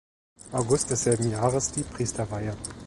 [0.51, 2.57] August desselben Jahres die Priesterweihe.